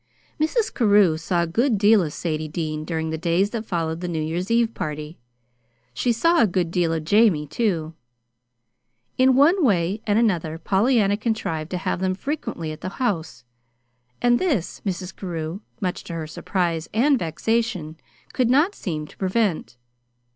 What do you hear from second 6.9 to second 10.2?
of Jamie, too. In one way and